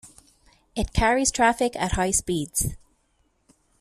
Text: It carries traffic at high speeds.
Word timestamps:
It 0.75 0.93
carries 0.93 1.29
traffic 1.29 1.75
at 1.75 1.91
high 1.91 2.09
speeds. 2.09 2.69